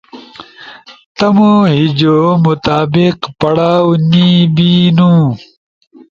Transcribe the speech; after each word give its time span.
ا 0.03 0.03
تمو 1.17 1.51
ہیجو 1.73 2.17
مطابق 2.45 3.17
پڑاؤ 3.39 3.89
نی 4.09 4.27
بینو، 4.55 5.13